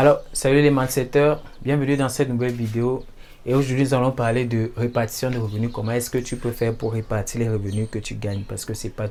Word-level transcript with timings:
Alors, 0.00 0.20
salut 0.32 0.62
les 0.62 0.70
mindsetters, 0.70 1.42
bienvenue 1.60 1.96
dans 1.96 2.08
cette 2.08 2.28
nouvelle 2.28 2.52
vidéo. 2.52 3.04
Et 3.44 3.52
aujourd'hui, 3.52 3.82
nous 3.82 3.94
allons 3.94 4.12
parler 4.12 4.44
de 4.44 4.70
répartition 4.76 5.28
de 5.28 5.38
revenus. 5.38 5.70
Comment 5.72 5.90
est-ce 5.90 6.08
que 6.08 6.18
tu 6.18 6.36
peux 6.36 6.52
faire 6.52 6.72
pour 6.72 6.92
répartir 6.92 7.40
les 7.40 7.48
revenus 7.48 7.88
que 7.90 7.98
tu 7.98 8.14
gagnes? 8.14 8.44
Parce 8.48 8.64
que 8.64 8.74
c'est 8.74 8.90
pas 8.90 9.08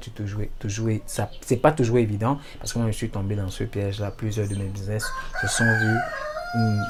ça, 1.06 1.30
pas 1.62 1.72
toujours 1.74 1.98
évident. 1.98 2.40
Parce 2.60 2.72
que 2.72 2.80
moi, 2.80 2.90
je 2.90 2.96
suis 2.96 3.10
tombé 3.10 3.36
dans 3.36 3.50
ce 3.50 3.66
piège-là. 3.66 4.12
Plusieurs 4.12 4.48
de 4.48 4.56
mes 4.56 4.64
business 4.64 5.04
se 5.42 5.48
sont 5.48 5.66
vus 5.66 5.98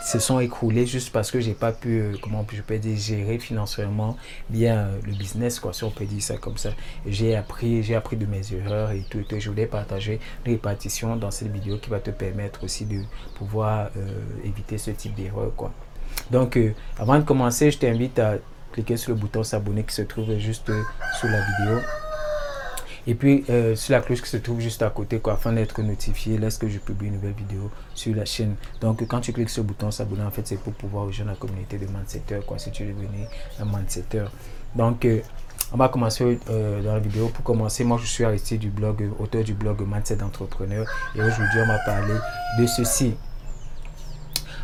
se 0.04 0.20
sont 0.20 0.40
écroulés 0.40 0.86
juste 0.86 1.12
parce 1.12 1.32
que 1.32 1.40
j'ai 1.40 1.54
pas 1.54 1.72
pu, 1.72 2.00
euh, 2.00 2.14
comment 2.22 2.46
je 2.52 2.62
peux 2.62 2.78
dire, 2.78 2.98
gérer 2.98 3.40
financièrement 3.40 4.18
bien 4.50 4.78
euh, 4.78 5.00
le 5.04 5.14
business, 5.14 5.60
quoi, 5.60 5.74
si 5.74 5.84
on 5.84 5.92
peut 5.92 6.06
dire 6.06 6.22
ça 6.22 6.38
comme 6.38 6.58
ça. 6.58 6.70
J'ai 7.06 7.36
appris, 7.36 7.84
j'ai 7.84 7.96
appris 7.96 8.18
de 8.18 8.26
mes 8.26 8.54
erreurs 8.54 8.92
et 8.92 9.04
tout, 9.10 9.24
et 9.30 9.40
je 9.40 9.50
voulais 9.50 9.66
partager 9.66 10.20
une 10.46 10.54
répartition 10.54 11.16
dans 11.16 11.32
cette 11.32 11.52
vidéo 11.52 11.78
qui 11.78 11.90
va 11.90 12.00
te 12.00 12.12
permettre 12.12 12.64
aussi 12.64 12.86
de 12.86 13.02
pouvoir 13.36 13.90
euh, 13.98 14.22
éviter 14.44 14.78
ce 14.78 14.92
type 14.92 15.16
d'erreur, 15.16 15.52
quoi. 15.56 15.72
Donc, 16.32 16.58
avant 16.98 17.20
de 17.20 17.24
commencer, 17.24 17.70
je 17.70 17.78
t'invite 17.78 18.18
à 18.20 18.36
cliquer 18.72 18.98
sur 18.98 19.12
le 19.12 19.20
bouton 19.20 19.44
s'abonner 19.44 19.84
qui 19.84 19.94
se 19.94 20.02
trouve 20.02 20.38
juste 20.38 20.72
sous 21.20 21.28
la 21.28 21.42
vidéo 21.42 21.80
et 23.08 23.16
puis, 23.16 23.46
euh, 23.50 23.74
sur 23.78 23.94
la 23.94 24.02
cloche 24.02 24.22
qui 24.22 24.30
se 24.30 24.36
trouve 24.36 24.60
juste 24.60 24.82
à 24.82 24.90
côté, 24.90 25.20
quoi, 25.20 25.34
afin 25.34 25.54
d'être 25.54 25.82
notifié 25.82 26.38
lorsque 26.38 26.68
je 26.68 26.78
publie 26.78 27.08
une 27.08 27.14
nouvelle 27.14 27.32
vidéo 27.32 27.72
sur 27.96 28.14
la 28.14 28.26
chaîne. 28.26 28.56
Donc, 28.82 29.08
quand 29.08 29.22
tu 29.22 29.32
cliques 29.32 29.50
sur 29.50 29.64
le 29.64 29.68
bouton 29.70 29.92
s'abonner, 29.92 30.24
en 30.24 30.30
fait, 30.30 30.46
c'est 30.46 30.60
pour 30.60 30.74
pouvoir 30.74 31.06
rejoindre 31.06 31.32
la 31.32 31.38
communauté 31.38 31.78
de 31.78 31.86
mindsetters, 31.86 32.46
quoi, 32.46 32.60
si 32.60 32.70
tu 32.70 32.84
es 32.84 32.88
devenu 32.88 33.24
un 33.62 33.66
mindsetter. 33.66 34.26
Donc, 34.76 35.06
euh, 35.06 35.22
on 35.72 35.78
va 35.78 35.88
commencer 35.88 36.38
euh, 36.50 36.84
dans 36.84 36.94
la 36.94 37.00
vidéo. 37.00 37.30
Pour 37.30 37.46
commencer, 37.46 37.86
moi, 37.86 37.98
je 38.02 38.08
suis 38.08 38.26
Aristide 38.26 38.60
du 38.60 38.70
blog, 38.70 39.10
auteur 39.20 39.46
du 39.46 39.54
blog 39.54 39.82
Mindset 39.88 40.22
Entrepreneur. 40.22 40.86
Et 41.16 41.22
aujourd'hui, 41.22 41.62
on 41.64 41.68
va 41.68 41.80
parler 41.86 42.16
de 42.60 42.68
ceci. 42.68 43.16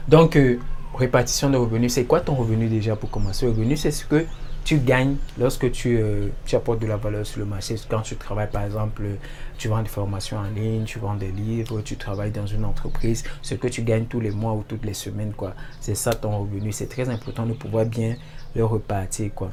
Donc, 0.10 0.38
répartition 0.94 1.50
de 1.50 1.56
revenus. 1.56 1.94
C'est 1.94 2.04
quoi 2.04 2.20
ton 2.20 2.36
revenu 2.36 2.68
déjà 2.68 2.98
pour 2.98 3.10
commencer? 3.10 3.48
Revenu, 3.48 3.78
c'est 3.78 3.92
ce 3.92 4.06
que 4.06 4.26
tu 4.64 4.78
gagnes 4.78 5.16
lorsque 5.38 5.72
tu, 5.72 5.98
euh, 5.98 6.30
tu, 6.46 6.56
apportes 6.56 6.80
de 6.80 6.88
la 6.88 6.98
valeur 6.98 7.26
sur 7.26 7.40
le 7.40 7.46
marché. 7.46 7.76
Quand 7.90 8.02
tu 8.02 8.16
travailles, 8.16 8.50
par 8.50 8.64
exemple, 8.64 9.04
tu 9.58 9.68
vends 9.68 9.82
des 9.82 9.90
formations 9.90 10.38
en 10.38 10.50
ligne, 10.50 10.86
tu 10.86 11.00
vends 11.00 11.16
des 11.16 11.32
livres, 11.32 11.82
tu 11.82 11.98
travailles 11.98 12.32
dans 12.32 12.48
une 12.48 12.66
entreprise, 12.66 13.24
ce 13.42 13.56
que 13.56 13.68
tu 13.68 13.84
gagnes 13.84 14.06
tous 14.06 14.20
les 14.20 14.32
mois 14.32 14.54
ou 14.54 14.64
toutes 14.68 14.86
les 14.86 14.94
semaines, 14.94 15.34
quoi. 15.34 15.54
C'est 15.80 15.96
ça 15.96 16.14
ton 16.14 16.40
revenu. 16.40 16.72
C'est 16.72 16.88
très 16.88 17.10
important 17.10 17.46
de 17.46 17.54
pouvoir 17.54 17.86
bien 17.86 18.16
le 18.56 18.64
repartir, 18.64 19.32
quoi. 19.34 19.52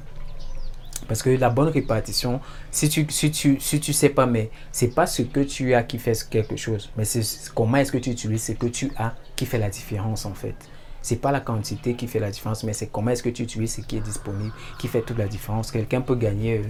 Parce 1.09 1.23
que 1.23 1.31
la 1.31 1.51
bonne 1.51 1.69
répartition, 1.69 2.41
si 2.71 2.89
tu 2.89 3.07
si 3.09 3.31
tu 3.31 3.59
si 3.59 3.81
tu 3.81 3.93
sais 3.93 4.11
pas, 4.11 4.27
mais 4.27 4.51
c'est 4.71 4.95
pas 4.95 5.07
ce 5.07 5.23
que 5.23 5.41
tu 5.41 5.75
as 5.75 5.83
qui 5.83 5.99
fait 5.99 6.29
quelque 6.29 6.57
chose, 6.57 6.91
mais 6.97 7.05
c'est 7.05 7.23
comment 7.55 7.79
est-ce 7.79 7.91
que 7.91 7.99
tu 7.99 8.11
utilises 8.11 8.45
ce 8.45 8.53
que 8.53 8.67
tu 8.67 8.93
as 8.97 9.15
qui 9.35 9.47
fait 9.47 9.59
la 9.59 9.71
différence 9.71 10.27
en 10.27 10.35
fait? 10.35 10.55
C'est 11.03 11.17
pas 11.17 11.33
la 11.33 11.41
quantité 11.41 11.95
qui 11.95 12.07
fait 12.07 12.19
la 12.19 12.31
différence, 12.31 12.65
mais 12.65 12.73
c'est 12.73 12.89
comment 12.89 13.11
est-ce 13.11 13.23
que 13.23 13.29
tu 13.29 13.43
utilises 13.43 13.77
ce 13.77 13.81
qui 13.81 13.97
est 13.97 14.01
disponible 14.01 14.53
qui 14.79 14.89
fait 14.89 15.03
toute 15.03 15.19
la 15.19 15.29
différence. 15.29 15.71
Quelqu'un 15.71 16.01
peut 16.01 16.15
gagner, 16.15 16.59
euh, 16.59 16.63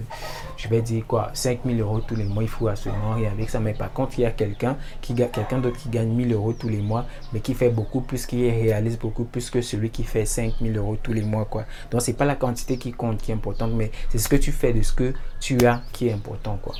je 0.57 0.67
vais 0.67 0.81
dire 0.81 1.05
quoi, 1.07 1.31
5000 1.33 1.79
euros 1.79 1.99
tous 2.01 2.15
les 2.15 2.25
mois, 2.25 2.43
il 2.43 2.49
faut 2.49 2.67
absolument 2.67 3.13
rien 3.15 3.31
avec 3.31 3.49
ça. 3.49 3.59
Mais 3.59 3.73
par 3.73 3.91
contre, 3.93 4.19
il 4.19 4.21
y 4.21 4.25
a 4.25 4.31
quelqu'un 4.31 4.77
qui 5.01 5.13
d'autre 5.13 5.77
qui 5.77 5.89
gagne 5.89 6.09
1000 6.09 6.33
euros 6.33 6.53
tous 6.53 6.69
les 6.69 6.81
mois, 6.81 7.05
mais 7.33 7.39
qui 7.39 7.53
fait 7.53 7.69
beaucoup 7.69 8.01
plus, 8.01 8.25
qui 8.25 8.49
réalise 8.49 8.97
beaucoup 8.97 9.25
plus 9.25 9.49
que 9.49 9.61
celui 9.61 9.89
qui 9.89 10.03
fait 10.03 10.25
5000 10.25 10.77
euros 10.77 10.97
tous 11.01 11.13
les 11.13 11.23
mois, 11.23 11.45
quoi. 11.45 11.65
Donc, 11.89 12.01
c'est 12.01 12.13
pas 12.13 12.25
la 12.25 12.35
quantité 12.35 12.77
qui 12.77 12.91
compte, 12.91 13.21
qui 13.21 13.31
est 13.31 13.35
importante, 13.35 13.71
mais 13.73 13.91
c'est 14.09 14.17
ce 14.17 14.29
que 14.29 14.35
tu 14.35 14.51
fais 14.51 14.73
de 14.73 14.81
ce 14.81 14.93
que 14.93 15.13
tu 15.39 15.65
as 15.65 15.81
qui 15.91 16.07
est 16.07 16.13
important, 16.13 16.59
quoi. 16.61 16.75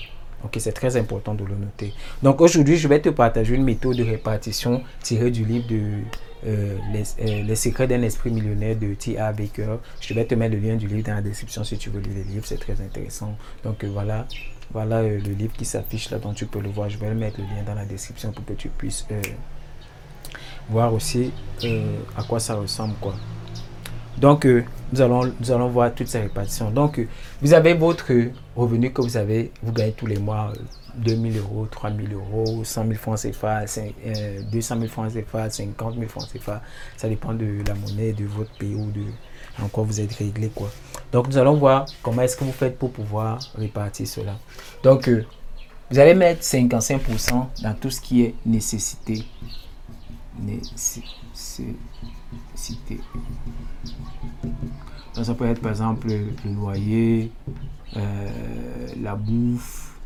C'est 0.57 0.71
très 0.73 0.97
important 0.97 1.33
de 1.33 1.43
le 1.43 1.55
noter. 1.55 1.93
Donc 2.23 2.41
aujourd'hui, 2.41 2.77
je 2.77 2.87
vais 2.87 2.99
te 2.99 3.09
partager 3.09 3.55
une 3.55 3.63
méthode 3.63 3.97
de 3.97 4.03
répartition 4.03 4.83
tirée 5.01 5.31
du 5.31 5.45
livre 5.45 5.67
de 5.67 5.81
euh, 6.45 6.77
euh, 7.19 7.43
les, 7.43 7.55
secrets 7.55 7.87
d'un 7.87 8.01
esprit 8.01 8.31
millionnaire 8.31 8.75
de 8.75 8.93
T.A. 8.95 9.31
Baker. 9.31 9.77
Je 9.99 10.13
vais 10.13 10.25
te 10.25 10.33
mettre 10.33 10.55
le 10.55 10.61
lien 10.61 10.75
du 10.75 10.87
livre 10.87 11.07
dans 11.07 11.15
la 11.15 11.21
description 11.21 11.63
si 11.63 11.77
tu 11.77 11.89
veux 11.89 11.99
lire 11.99 12.13
le 12.15 12.31
livre, 12.33 12.45
c'est 12.45 12.59
très 12.59 12.73
intéressant. 12.81 13.37
Donc 13.63 13.83
euh, 13.83 13.89
voilà, 13.91 14.25
voilà 14.71 15.03
le 15.03 15.17
livre 15.17 15.53
qui 15.53 15.65
s'affiche 15.65 16.09
là, 16.09 16.17
dont 16.17 16.33
tu 16.33 16.47
peux 16.47 16.59
le 16.59 16.69
voir. 16.69 16.89
Je 16.89 16.97
vais 16.97 17.13
mettre 17.13 17.39
le 17.39 17.45
lien 17.45 17.63
dans 17.65 17.75
la 17.75 17.85
description 17.85 18.31
pour 18.31 18.43
que 18.45 18.53
tu 18.53 18.69
puisses 18.69 19.05
voir 20.69 20.93
aussi 20.93 21.31
à 22.17 22.23
quoi 22.23 22.39
ça 22.39 22.55
ressemble. 22.55 22.95
quoi. 22.99 23.13
Donc, 24.21 24.45
nous, 24.45 25.01
allons, 25.01 25.33
nous 25.39 25.51
allons 25.51 25.67
voir 25.67 25.93
toutes 25.93 26.07
ces 26.07 26.19
répartitions. 26.19 26.69
Donc, 26.69 27.05
vous 27.41 27.53
avez 27.53 27.73
votre 27.73 28.05
revenu 28.55 28.93
que 28.93 29.01
vous 29.01 29.17
avez, 29.17 29.51
vous 29.63 29.71
gagnez 29.73 29.93
tous 29.93 30.05
les 30.05 30.19
mois 30.19 30.53
2000 30.95 31.37
euros, 31.37 31.67
3000 31.69 32.13
euros, 32.13 32.63
100 32.63 32.83
000 32.83 32.93
francs 32.95 33.19
CFA, 33.19 33.65
200 34.51 34.75
000 34.79 34.87
francs 34.87 35.11
CFA, 35.11 35.49
50 35.49 35.95
000 35.95 36.07
francs 36.07 36.27
CFA. 36.31 36.61
Ça 36.97 37.09
dépend 37.09 37.33
de 37.33 37.63
la 37.67 37.73
monnaie, 37.73 38.13
de 38.13 38.25
votre 38.25 38.51
pays 38.57 38.75
ou 38.75 38.91
de 38.91 39.01
encore 39.61 39.85
vous 39.85 39.99
êtes 39.99 40.13
réglé. 40.13 40.49
quoi. 40.53 40.69
Donc 41.11 41.27
nous 41.27 41.37
allons 41.37 41.55
voir 41.55 41.85
comment 42.01 42.21
est-ce 42.21 42.37
que 42.37 42.43
vous 42.43 42.51
faites 42.51 42.77
pour 42.77 42.91
pouvoir 42.91 43.39
répartir 43.55 44.07
cela. 44.07 44.37
Donc 44.83 45.07
euh, 45.07 45.25
vous 45.89 45.99
allez 45.99 46.13
mettre 46.13 46.41
55% 46.41 47.61
dans 47.63 47.73
tout 47.73 47.89
ce 47.89 47.99
qui 48.01 48.23
est 48.23 48.35
nécessité. 48.45 49.23
Nécessité. 50.39 51.75
Donc 55.15 55.25
ça 55.25 55.33
peut 55.33 55.45
être 55.45 55.61
par 55.61 55.71
exemple 55.71 56.07
le 56.07 56.53
loyer, 56.53 57.31
euh, 57.97 58.87
la 59.01 59.15
bouffe, 59.15 59.99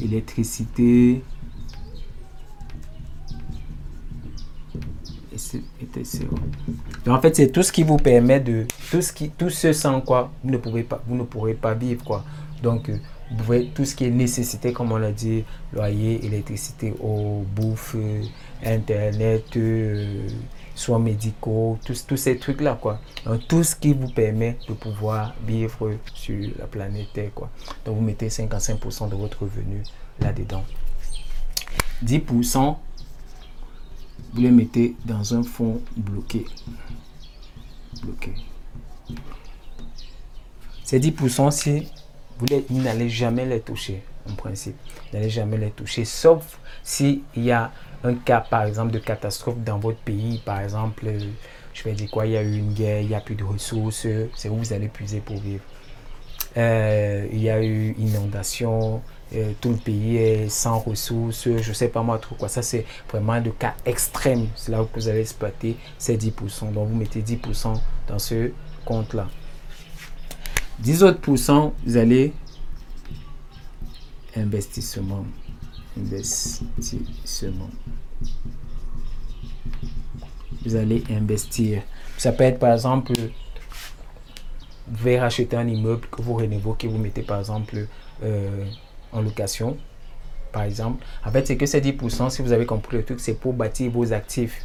électricité, 0.00 1.22
Donc 7.04 7.16
en 7.16 7.20
fait, 7.20 7.36
c'est 7.36 7.50
tout 7.50 7.62
ce 7.62 7.72
qui 7.72 7.82
vous 7.82 7.96
permet 7.96 8.40
de 8.40 8.66
tout 8.90 9.02
ce 9.02 9.12
qui 9.12 9.30
tout 9.30 9.50
ce 9.50 9.72
sans 9.72 10.00
quoi 10.00 10.30
vous 10.42 10.50
ne 10.50 10.56
pouvez 10.58 10.82
pas 10.82 11.02
vous 11.06 11.16
ne 11.16 11.22
pourrez 11.24 11.54
pas 11.54 11.74
vivre 11.74 12.04
quoi. 12.04 12.24
Donc 12.62 12.88
euh, 12.88 12.96
vous 13.30 13.36
pouvez 13.36 13.66
tout 13.66 13.84
ce 13.84 13.94
qui 13.94 14.04
est 14.04 14.10
nécessité 14.10 14.72
comme 14.72 14.92
on 14.92 14.96
l'a 14.96 15.12
dit, 15.12 15.44
loyer, 15.72 16.24
électricité, 16.24 16.94
eau, 17.00 17.44
bouffe, 17.54 17.96
internet, 18.64 19.44
euh, 19.56 20.28
soins 20.74 20.98
médicaux, 20.98 21.78
tous, 21.84 22.06
tous 22.06 22.16
ces 22.16 22.38
trucs 22.38 22.60
là 22.60 22.78
quoi. 22.80 23.00
Donc 23.24 23.46
tout 23.48 23.62
ce 23.62 23.76
qui 23.76 23.92
vous 23.92 24.08
permet 24.08 24.56
de 24.68 24.74
pouvoir 24.74 25.34
vivre 25.46 25.92
sur 26.14 26.50
la 26.58 26.66
planète 26.66 27.08
Terre 27.12 27.30
quoi. 27.34 27.50
Donc 27.84 27.96
vous 27.96 28.02
mettez 28.02 28.28
55% 28.28 29.10
de 29.10 29.16
votre 29.16 29.42
revenu 29.42 29.82
là-dedans. 30.20 30.64
10% 32.04 32.76
vous 34.32 34.42
les 34.42 34.50
mettez 34.50 34.94
dans 35.04 35.34
un 35.34 35.42
fonds 35.42 35.80
bloqué. 35.96 36.44
Bloqué. 38.02 38.34
Ces 40.84 41.00
10% 41.00 41.50
si 41.50 41.88
vous 42.38 42.82
n'allez 42.82 43.08
jamais 43.08 43.44
les 43.44 43.60
toucher 43.60 44.02
en 44.30 44.34
principe. 44.34 44.76
Vous 45.10 45.18
n'allez 45.18 45.30
jamais 45.30 45.56
les 45.56 45.70
toucher 45.70 46.04
sauf 46.04 46.58
s'il 46.82 47.22
y 47.36 47.50
a 47.50 47.70
un 48.04 48.14
cas 48.14 48.40
par 48.40 48.64
exemple 48.64 48.92
de 48.92 48.98
catastrophe 48.98 49.58
dans 49.64 49.78
votre 49.78 49.98
pays, 49.98 50.40
par 50.44 50.60
exemple, 50.60 51.06
je 51.74 51.82
vais 51.84 51.92
dire 51.92 52.10
quoi, 52.10 52.26
il 52.26 52.32
y 52.32 52.36
a 52.36 52.42
eu 52.42 52.56
une 52.56 52.72
guerre, 52.72 53.00
il 53.00 53.08
n'y 53.08 53.14
a 53.14 53.20
plus 53.20 53.34
de 53.34 53.44
ressources, 53.44 54.06
c'est 54.36 54.48
où 54.48 54.56
vous 54.56 54.72
allez 54.72 54.88
puiser 54.88 55.20
pour 55.20 55.36
vivre. 55.40 55.62
Euh, 56.56 57.26
il 57.32 57.40
y 57.40 57.50
a 57.50 57.62
eu 57.62 57.94
inondation, 57.98 59.02
euh, 59.34 59.52
tout 59.60 59.70
le 59.70 59.76
pays 59.76 60.16
est 60.16 60.48
sans 60.48 60.78
ressources, 60.78 61.44
je 61.44 61.68
ne 61.68 61.74
sais 61.74 61.88
pas 61.88 62.02
moi 62.02 62.18
trop 62.18 62.34
quoi. 62.34 62.48
Ça, 62.48 62.62
c'est 62.62 62.84
vraiment 63.10 63.40
de 63.40 63.50
cas 63.50 63.74
extrême. 63.84 64.46
C'est 64.56 64.72
là 64.72 64.82
où 64.82 64.88
vous 64.94 65.08
allez 65.08 65.20
exploiter 65.20 65.76
ces 65.98 66.16
10%. 66.16 66.72
Donc, 66.72 66.88
vous 66.88 66.96
mettez 66.96 67.20
10% 67.20 67.74
dans 68.08 68.18
ce 68.18 68.50
compte-là. 68.84 69.28
10 70.80 71.02
autres 71.02 71.20
pourcents, 71.20 71.74
vous 71.84 71.96
allez 71.96 72.32
investissement. 74.36 75.24
Investissement. 75.98 77.70
Vous 80.64 80.76
allez 80.76 81.02
investir. 81.10 81.82
Ça 82.16 82.32
peut 82.32 82.44
être 82.44 82.58
par 82.58 82.72
exemple 82.72 83.12
vous 84.88 84.96
pouvez 84.96 85.18
racheter 85.18 85.56
un 85.56 85.68
immeuble 85.68 86.06
que 86.10 86.22
vous 86.22 86.34
rénovez, 86.34 86.70
que 86.78 86.86
vous 86.86 86.98
mettez 86.98 87.22
par 87.22 87.38
exemple 87.38 87.86
euh, 88.22 88.64
en 89.12 89.20
location, 89.20 89.76
par 90.50 90.62
exemple. 90.62 91.04
En 91.24 91.30
fait, 91.30 91.46
c'est 91.46 91.56
que 91.56 91.66
ces 91.66 91.80
10%, 91.80 92.30
si 92.30 92.42
vous 92.42 92.52
avez 92.52 92.64
compris 92.64 92.96
le 92.96 93.04
truc, 93.04 93.20
c'est 93.20 93.34
pour 93.34 93.52
bâtir 93.52 93.90
vos 93.90 94.12
actifs. 94.12 94.64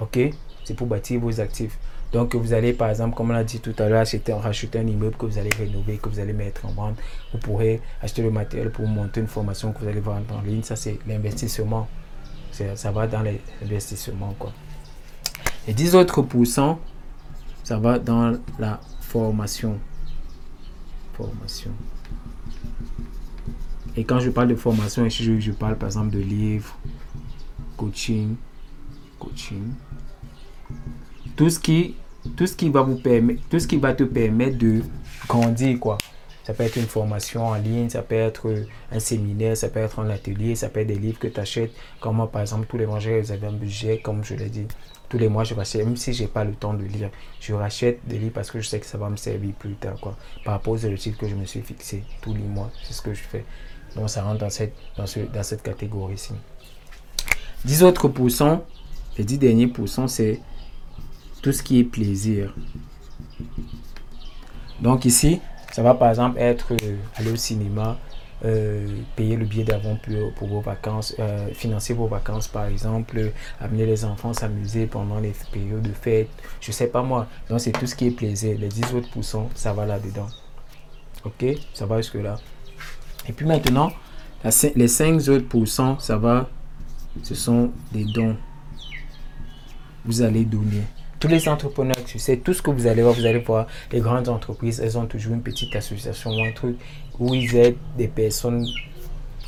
OK? 0.00 0.18
C'est 0.64 0.74
pour 0.74 0.86
bâtir 0.86 1.20
vos 1.20 1.40
actifs. 1.40 1.78
Donc, 2.12 2.34
vous 2.34 2.52
allez, 2.52 2.74
par 2.74 2.90
exemple, 2.90 3.16
comme 3.16 3.30
on 3.30 3.32
l'a 3.32 3.44
dit 3.44 3.60
tout 3.60 3.74
à 3.78 3.88
l'heure, 3.88 4.02
acheter, 4.02 4.32
racheter 4.34 4.78
un 4.78 4.86
immeuble 4.86 5.16
que 5.16 5.24
vous 5.24 5.38
allez 5.38 5.50
rénover, 5.50 5.96
que 5.96 6.08
vous 6.10 6.20
allez 6.20 6.34
mettre 6.34 6.66
en 6.66 6.72
vente. 6.72 6.98
Vous 7.32 7.38
pourrez 7.38 7.80
acheter 8.02 8.22
le 8.22 8.30
matériel 8.30 8.70
pour 8.70 8.86
monter 8.86 9.20
une 9.20 9.26
formation 9.26 9.72
que 9.72 9.78
vous 9.78 9.88
allez 9.88 10.00
vendre 10.00 10.34
en 10.34 10.42
ligne. 10.42 10.62
Ça, 10.62 10.76
c'est 10.76 10.98
l'investissement. 11.06 11.88
Ça 12.74 12.92
va 12.92 13.06
dans 13.06 13.22
l'investissement, 13.22 14.34
quoi. 14.38 14.52
Et 15.66 15.72
10 15.72 15.94
autres 15.94 16.20
pourcents, 16.22 16.78
ça 17.64 17.78
va 17.78 17.98
dans 17.98 18.36
la 18.58 18.80
formation. 19.00 19.78
Formation. 21.14 21.70
Et 23.96 24.04
quand 24.04 24.20
je 24.20 24.30
parle 24.30 24.48
de 24.48 24.54
formation, 24.54 25.08
je, 25.08 25.38
je 25.38 25.52
parle 25.52 25.76
par 25.76 25.88
exemple 25.88 26.10
de 26.10 26.18
livres, 26.18 26.76
coaching, 27.76 28.36
coaching. 29.18 29.72
Tout 31.36 31.50
ce 31.50 31.58
qui, 31.58 31.94
tout 32.36 32.46
ce 32.46 32.54
qui 32.54 32.70
va 32.70 32.82
vous 32.82 33.00
tout 33.50 33.58
ce 33.58 33.66
qui 33.66 33.76
va 33.76 33.94
te 33.94 34.04
permettre 34.04 34.58
de 34.58 34.82
grandir, 35.28 35.78
quoi. 35.78 35.98
Ça 36.44 36.54
peut 36.54 36.64
être 36.64 36.76
une 36.76 36.86
formation 36.86 37.46
en 37.46 37.54
ligne, 37.54 37.88
ça 37.88 38.02
peut 38.02 38.16
être 38.16 38.52
un 38.90 38.98
séminaire, 38.98 39.56
ça 39.56 39.68
peut 39.68 39.78
être 39.78 40.00
un 40.00 40.10
atelier, 40.10 40.56
ça 40.56 40.68
peut 40.68 40.80
être 40.80 40.88
des 40.88 40.96
livres 40.98 41.20
que 41.20 41.28
tu 41.28 41.38
achètes. 41.38 41.70
Comme 42.00 42.16
moi, 42.16 42.30
par 42.30 42.42
exemple, 42.42 42.66
tous 42.68 42.78
les 42.78 42.86
mois, 42.86 42.98
avez 42.98 43.46
un 43.46 43.52
budget, 43.52 43.98
comme 43.98 44.24
je 44.24 44.34
l'ai 44.34 44.48
dit. 44.48 44.66
Tous 45.08 45.18
les 45.18 45.28
mois, 45.28 45.44
je 45.44 45.54
rachète, 45.54 45.84
même 45.84 45.96
si 45.96 46.12
je 46.12 46.22
n'ai 46.22 46.28
pas 46.28 46.42
le 46.42 46.54
temps 46.54 46.74
de 46.74 46.84
lire, 46.84 47.10
je 47.38 47.52
rachète 47.52 48.00
des 48.08 48.18
livres 48.18 48.32
parce 48.32 48.50
que 48.50 48.60
je 48.60 48.66
sais 48.66 48.80
que 48.80 48.86
ça 48.86 48.98
va 48.98 49.08
me 49.08 49.16
servir 49.16 49.52
plus 49.52 49.74
tard. 49.74 50.00
Quoi. 50.00 50.16
Par 50.44 50.54
rapport 50.54 50.72
aux 50.72 50.84
objectifs 50.84 51.16
que 51.16 51.28
je 51.28 51.34
me 51.34 51.44
suis 51.44 51.60
fixé 51.60 52.02
tous 52.22 52.34
les 52.34 52.40
mois, 52.40 52.70
c'est 52.82 52.94
ce 52.94 53.02
que 53.02 53.14
je 53.14 53.22
fais. 53.22 53.44
Donc, 53.94 54.10
ça 54.10 54.22
rentre 54.22 54.38
dans 54.38 54.50
cette, 54.50 54.74
dans 54.96 55.06
ce, 55.06 55.20
dans 55.20 55.42
cette 55.42 55.62
catégorie-ci. 55.62 56.32
10 57.64 57.84
autres 57.84 58.08
pourcents, 58.08 58.64
les 59.16 59.24
10 59.24 59.38
derniers 59.38 59.66
pourcents, 59.68 60.08
c'est 60.08 60.40
tout 61.42 61.52
ce 61.52 61.62
qui 61.62 61.80
est 61.80 61.84
plaisir. 61.84 62.54
Donc 64.80 65.04
ici, 65.04 65.40
ça 65.72 65.82
va 65.82 65.94
par 65.94 66.10
exemple 66.10 66.38
être 66.38 66.72
euh, 66.72 66.96
aller 67.16 67.32
au 67.32 67.36
cinéma, 67.36 67.98
euh, 68.44 68.86
payer 69.16 69.36
le 69.36 69.44
billet 69.44 69.64
d'avant 69.64 69.96
pour, 70.36 70.48
vos 70.48 70.60
vacances, 70.60 71.14
euh, 71.18 71.48
financer 71.54 71.94
vos 71.94 72.06
vacances 72.06 72.48
par 72.48 72.66
exemple, 72.66 73.32
amener 73.60 73.86
les 73.86 74.04
enfants 74.04 74.32
s'amuser 74.32 74.86
pendant 74.86 75.20
les 75.20 75.32
périodes 75.52 75.82
de 75.82 75.92
fête, 75.92 76.28
je 76.60 76.72
sais 76.72 76.88
pas 76.88 77.02
moi. 77.02 77.26
Donc 77.48 77.60
c'est 77.60 77.72
tout 77.72 77.86
ce 77.86 77.94
qui 77.94 78.08
est 78.08 78.10
plaisir. 78.10 78.58
Les 78.58 78.68
10 78.68 78.94
autres 78.94 79.10
pourcents, 79.10 79.50
ça 79.54 79.72
va 79.72 79.86
là-dedans. 79.86 80.28
Ok, 81.24 81.44
ça 81.74 81.86
va 81.86 81.98
jusque 81.98 82.14
là. 82.14 82.38
Et 83.28 83.32
puis 83.32 83.46
maintenant, 83.46 83.92
les 84.74 84.88
5 84.88 85.28
autres 85.28 85.48
pourcents, 85.48 85.98
ça 85.98 86.16
va 86.16 86.48
ce 87.22 87.34
sont 87.34 87.70
des 87.92 88.04
dons. 88.04 88.36
Vous 90.04 90.22
allez 90.22 90.44
donner. 90.44 90.82
Tous 91.22 91.28
les 91.28 91.48
entrepreneurs 91.48 91.94
tu 92.04 92.18
sais, 92.18 92.38
tout 92.38 92.52
ce 92.52 92.60
que 92.60 92.72
vous 92.72 92.88
allez 92.88 93.00
voir, 93.00 93.14
vous 93.14 93.26
allez 93.26 93.38
voir, 93.38 93.68
les 93.92 94.00
grandes 94.00 94.28
entreprises, 94.28 94.80
elles 94.80 94.98
ont 94.98 95.06
toujours 95.06 95.34
une 95.34 95.40
petite 95.40 95.76
association 95.76 96.32
ou 96.32 96.42
un 96.42 96.50
truc 96.50 96.76
où 97.20 97.32
ils 97.32 97.54
aident 97.54 97.76
des 97.96 98.08
personnes 98.08 98.66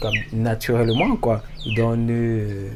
comme 0.00 0.14
naturellement, 0.32 1.16
quoi. 1.16 1.42
Ils 1.66 1.74
donnent 1.74 2.06
euh, 2.12 2.70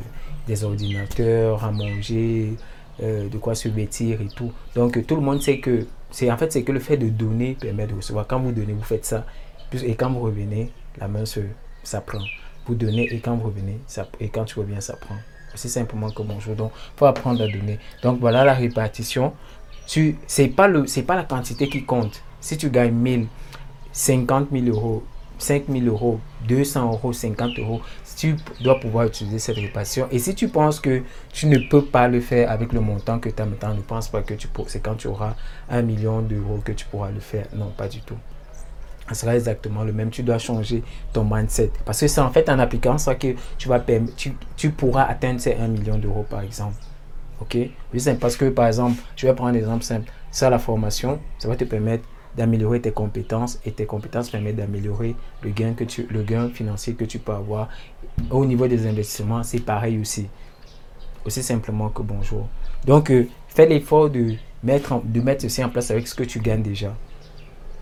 des 0.49 0.65
ordinateurs 0.65 1.63
à 1.63 1.71
manger, 1.71 2.55
euh, 3.01 3.29
de 3.29 3.39
quoi 3.39 3.55
se 3.55 3.69
vêtir 3.69 4.21
et 4.21 4.27
tout. 4.35 4.53
Donc 4.75 5.07
tout 5.07 5.15
le 5.15 5.23
monde 5.23 5.41
sait 5.41 5.61
que, 5.61 5.87
c'est 6.11 6.29
en 6.33 6.37
fait, 6.37 6.53
c'est 6.53 6.65
que 6.65 6.73
le 6.73 6.81
fait 6.81 6.97
de 6.97 7.09
donner 7.09 7.57
permet 7.61 7.87
de 7.87 7.95
recevoir. 7.95 8.27
Quand 8.27 8.41
vous 8.41 8.51
donnez, 8.51 8.73
vous 8.73 8.83
faites 8.83 9.05
ça. 9.05 9.25
Et 9.81 9.95
quand 9.95 10.11
vous 10.11 10.23
revenez, 10.23 10.73
la 10.99 11.07
main 11.07 11.25
se, 11.25 11.39
vous 12.67 12.75
donnez 12.75 13.15
et 13.15 13.21
quand 13.21 13.37
vous 13.37 13.47
revenez, 13.47 13.79
et 14.19 14.29
quand 14.29 14.45
tu 14.45 14.59
reviens, 14.59 14.81
ça 14.81 14.97
prend. 14.97 15.15
C'est 15.55 15.69
simplement 15.69 16.11
que 16.11 16.23
bonjour. 16.23 16.55
Donc, 16.55 16.73
faut 16.97 17.07
apprendre 17.07 17.43
à 17.43 17.49
donner. 17.49 17.79
Donc, 18.03 18.21
voilà 18.21 18.45
la 18.45 18.55
répartition. 18.55 19.33
Ce 19.87 20.01
n'est 20.01 20.49
pas, 20.49 20.69
le, 20.69 20.85
pas 21.03 21.17
la 21.17 21.25
quantité 21.25 21.69
qui 21.69 21.85
compte. 21.85 22.23
Si 22.41 22.57
tu 22.57 22.71
gagnes 22.71 22.95
1000, 22.95 23.27
50 23.93 24.49
000 24.53 24.67
euros, 24.67 25.03
5 25.39 25.65
000 25.69 25.87
euros, 25.87 26.21
200 26.47 26.93
euros, 26.93 27.13
50 27.13 27.59
euros, 27.59 27.81
tu 28.17 28.37
dois 28.61 28.79
pouvoir 28.81 29.07
utiliser 29.07 29.39
cette 29.39 29.57
répartition. 29.57 30.09
Et 30.11 30.19
si 30.19 30.35
tu 30.35 30.49
penses 30.49 30.81
que 30.81 31.03
tu 31.33 31.47
ne 31.47 31.59
peux 31.59 31.85
pas 31.85 32.09
le 32.09 32.21
faire 32.21 32.51
avec 32.51 32.73
le 32.73 32.81
montant 32.81 33.19
que 33.19 33.29
tu 33.29 33.41
as 33.41 33.47
maintenant, 33.47 33.75
ne 33.75 33.81
pense 33.81 34.09
pas 34.09 34.23
que 34.23 34.35
tu 34.35 34.49
c'est 34.67 34.81
quand 34.81 34.97
tu 34.97 35.07
auras 35.09 35.35
un 35.71 35.83
million 35.83 36.21
d'euros 36.21 36.61
que 36.65 36.73
tu 36.73 36.85
pourras 36.87 37.11
le 37.11 37.21
faire. 37.21 37.47
Non, 37.55 37.73
pas 37.77 37.89
du 37.89 38.01
tout 38.01 38.19
sera 39.15 39.35
exactement 39.35 39.85
le 39.85 39.93
même. 39.93 40.11
Tu 40.11 40.23
dois 40.23 40.39
changer 40.39 40.83
ton 41.13 41.25
mindset. 41.25 41.71
Parce 41.85 42.01
que 42.01 42.09
c'est 42.09 42.21
en 42.21 42.31
fait 42.31 42.49
en 42.49 42.59
appliquant 42.59 42.99
ça 42.99 43.15
que 43.15 43.35
tu, 43.57 43.69
vas 43.69 43.83
tu, 44.17 44.35
tu 44.57 44.71
pourras 44.71 45.05
atteindre 45.05 45.41
ces 45.41 45.55
1 45.55 45.69
million 45.69 45.99
d'euros, 45.99 46.27
par 46.29 46.41
exemple. 46.41 46.77
OK? 47.41 47.57
Parce 48.21 48.37
que, 48.37 48.47
par 48.47 48.67
exemple, 48.67 49.01
je 49.17 49.27
vais 49.27 49.35
prendre 49.35 49.51
un 49.51 49.55
exemple 49.55 49.85
simple. 49.85 50.11
Ça, 50.31 50.51
la 50.51 50.59
formation, 50.59 51.19
ça 51.39 51.49
va 51.49 51.57
te 51.57 51.65
permettre 51.65 52.05
d'améliorer 52.37 52.81
tes 52.81 52.93
compétences 52.93 53.59
et 53.65 53.73
tes 53.73 53.87
compétences 53.87 54.31
permettent 54.31 54.57
d'améliorer 54.57 55.17
le 55.43 55.51
gain 55.51 55.73
que 55.73 55.85
tu 55.85 56.07
le 56.09 56.23
gain 56.23 56.49
financier 56.49 56.95
que 56.95 57.05
tu 57.05 57.19
peux 57.19 57.33
avoir 57.33 57.69
au 58.31 58.45
niveau 58.45 58.69
des 58.69 58.87
investissements 58.87 59.43
c'est 59.43 59.61
pareil 59.61 59.99
aussi 59.99 60.29
aussi 61.25 61.43
simplement 61.43 61.89
que 61.89 62.03
bonjour 62.03 62.47
donc 62.87 63.11
euh, 63.11 63.27
fais 63.49 63.67
l'effort 63.67 64.09
de 64.09 64.35
mettre 64.63 65.01
de 65.03 65.21
mettre 65.21 65.43
ceci 65.43 65.65
en 65.65 65.69
place 65.69 65.91
avec 65.91 66.07
ce 66.07 66.15
que 66.15 66.23
tu 66.23 66.39
gagnes 66.39 66.63
déjà 66.63 66.95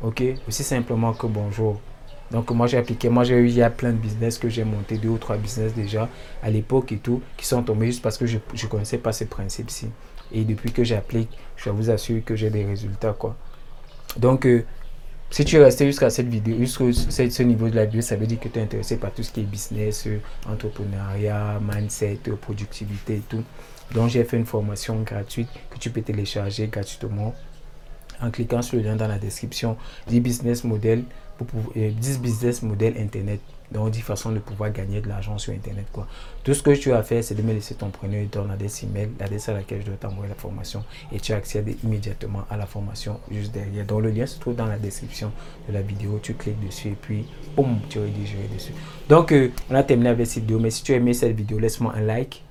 Ok? 0.03 0.23
Aussi 0.47 0.63
simplement 0.63 1.13
que 1.13 1.27
bonjour. 1.27 1.81
Donc 2.31 2.51
moi 2.51 2.67
j'ai 2.67 2.77
appliqué, 2.77 3.09
moi 3.09 3.25
j'ai 3.25 3.37
eu, 3.37 3.49
il 3.49 3.55
y 3.55 3.63
a 3.63 3.71
plein 3.71 3.93
de 3.93 3.99
business 3.99 4.39
que 4.39 4.49
j'ai 4.49 4.65
monté, 4.65 4.99
deux 4.99 5.11
ou 5.11 5.19
trois 5.19 5.37
business 5.37 5.75
déjà 5.75 6.09
à 6.43 6.51
l'époque 6.51 6.91
et 6.93 6.99
tout, 6.99 7.23
qui 7.37 7.47
sont 7.47 7.63
tombés 7.63 7.87
juste 7.87 8.03
parce 8.03 8.19
que 8.19 8.27
je 8.27 8.39
ne 8.39 8.69
connaissais 8.69 8.99
pas 8.99 9.13
ces 9.13 9.27
principes-ci. 9.27 9.91
Et 10.33 10.45
depuis 10.45 10.73
que 10.73 10.83
j'applique, 10.83 11.31
je 11.57 11.71
vous 11.71 11.89
assure 11.89 12.25
que 12.25 12.35
j'ai 12.35 12.51
des 12.51 12.65
résultats 12.65 13.13
quoi. 13.13 13.37
Donc 14.17 14.45
euh, 14.45 14.65
si 15.31 15.45
tu 15.45 15.57
es 15.57 15.63
resté 15.63 15.87
jusqu'à 15.87 16.11
cette 16.11 16.29
vidéo, 16.29 16.57
jusqu'à 16.59 17.31
ce 17.31 17.43
niveau 17.45 17.69
de 17.69 17.77
la 17.77 17.85
vidéo, 17.85 18.01
ça 18.01 18.17
veut 18.17 18.27
dire 18.27 18.41
que 18.41 18.49
tu 18.49 18.59
es 18.59 18.63
intéressé 18.63 18.97
par 18.97 19.13
tout 19.13 19.23
ce 19.23 19.31
qui 19.31 19.41
est 19.41 19.45
business, 19.45 20.09
euh, 20.09 20.19
entrepreneuriat, 20.51 21.61
mindset, 21.61 22.21
productivité 22.41 23.17
et 23.17 23.23
tout. 23.29 23.45
Donc 23.95 24.11
j'ai 24.11 24.25
fait 24.25 24.37
une 24.37 24.47
formation 24.47 25.01
gratuite 25.03 25.49
que 25.71 25.79
tu 25.79 25.91
peux 25.91 26.03
télécharger 26.03 26.67
gratuitement 26.67 27.35
en 28.21 28.31
cliquant 28.31 28.63
sur 28.63 28.77
le 28.77 28.83
lien 28.83 28.97
dans 28.97 29.09
la 29.09 29.19
description 29.19 29.77
10 30.09 30.21
business 30.21 30.65
model 30.65 31.05
pour 31.39 31.47
10 31.75 31.77
euh, 31.77 32.19
business 32.19 32.63
model 32.63 32.95
internet. 32.99 33.41
Donc 33.73 33.91
10 33.91 34.01
façons 34.01 34.31
de 34.31 34.39
pouvoir 34.39 34.71
gagner 34.71 35.01
de 35.01 35.09
l'argent 35.09 35.39
sur 35.39 35.53
internet 35.53 35.87
quoi. 35.93 36.07
Tout 36.45 36.55
ce 36.55 36.63
que 36.63 36.71
tu 36.71 36.93
as 36.93 37.03
fait 37.03 37.23
c'est 37.23 37.35
de 37.35 37.43
me 37.43 37.53
laisser 37.53 37.75
ton 37.75 37.91
prénom 37.91 38.17
et 38.17 38.27
ton 38.27 38.49
adresse 38.49 38.85
email 38.85 39.09
l'adresse 39.19 39.49
à 39.49 39.55
laquelle 39.55 39.81
je 39.81 39.87
dois 39.87 39.97
t'envoyer 39.97 40.29
la 40.29 40.37
formation 40.37 40.85
et 41.13 41.19
tu 41.19 41.33
accèdes 41.33 41.75
immédiatement 41.83 42.45
à 42.49 42.57
la 42.57 42.67
formation 42.67 43.19
juste 43.31 43.53
derrière. 43.53 43.85
Donc 43.85 44.03
le 44.03 44.11
lien 44.11 44.25
se 44.25 44.39
trouve 44.39 44.55
dans 44.55 44.67
la 44.67 44.79
description 44.79 45.33
de 45.69 45.75
la 45.75 45.83
vidéo. 45.83 46.21
Tu 46.23 46.35
cliques 46.35 46.65
dessus 46.65 46.89
et 46.89 46.97
puis 47.01 47.27
boum 47.57 47.81
tu 47.89 47.99
rédiges 47.99 48.37
dessus. 48.55 48.73
Donc 49.09 49.33
euh, 49.33 49.51
on 49.69 49.75
a 49.75 49.83
terminé 49.83 50.11
avec 50.11 50.27
cette 50.29 50.45
vidéo. 50.45 50.61
Mais 50.61 50.71
si 50.71 50.85
tu 50.85 50.93
as 50.93 50.97
aimé 50.97 51.13
cette 51.13 51.37
vidéo 51.37 51.59
laisse-moi 51.59 51.93
un 51.97 52.03
like 52.03 52.45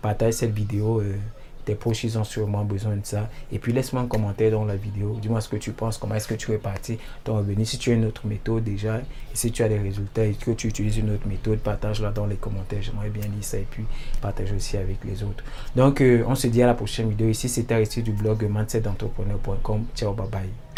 partage 0.00 0.34
cette 0.34 0.52
vidéo 0.52 1.00
euh, 1.00 1.16
tes 1.64 1.74
proches, 1.74 2.04
ils 2.04 2.18
ont 2.18 2.24
sûrement 2.24 2.64
besoin 2.64 2.96
de 2.96 3.04
ça. 3.04 3.28
Et 3.50 3.58
puis, 3.58 3.72
laisse-moi 3.72 4.02
un 4.02 4.06
commentaire 4.06 4.50
dans 4.52 4.64
la 4.64 4.76
vidéo. 4.76 5.16
Dis-moi 5.20 5.40
ce 5.40 5.48
que 5.48 5.56
tu 5.56 5.72
penses, 5.72 5.98
comment 5.98 6.14
est-ce 6.14 6.28
que 6.28 6.34
tu 6.34 6.52
es 6.52 6.58
parti 6.58 6.98
ton 7.24 7.36
revenu. 7.36 7.64
Si 7.64 7.78
tu 7.78 7.90
as 7.90 7.94
une 7.94 8.04
autre 8.04 8.26
méthode 8.26 8.64
déjà, 8.64 8.98
et 8.98 9.04
si 9.34 9.52
tu 9.52 9.62
as 9.62 9.68
des 9.68 9.78
résultats 9.78 10.24
et 10.24 10.32
que 10.32 10.50
tu 10.52 10.68
utilises 10.68 10.98
une 10.98 11.14
autre 11.14 11.26
méthode, 11.26 11.58
partage-la 11.58 12.10
dans 12.10 12.26
les 12.26 12.36
commentaires. 12.36 12.82
J'aimerais 12.82 13.10
bien 13.10 13.22
lire 13.22 13.44
ça 13.44 13.58
et 13.58 13.66
puis 13.70 13.84
partage 14.20 14.52
aussi 14.52 14.76
avec 14.76 14.98
les 15.04 15.22
autres. 15.22 15.44
Donc, 15.76 16.00
euh, 16.00 16.24
on 16.26 16.34
se 16.34 16.46
dit 16.46 16.62
à 16.62 16.66
la 16.66 16.74
prochaine 16.74 17.08
vidéo. 17.10 17.28
Ici, 17.28 17.48
c'était 17.48 17.74
Aristide 17.74 18.04
du 18.04 18.12
blog 18.12 18.44
mindsetentrepreneur.com. 18.48 19.86
Ciao, 19.94 20.12
bye 20.12 20.28
bye. 20.28 20.71